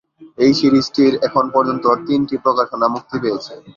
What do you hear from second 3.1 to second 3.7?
পেয়েছে।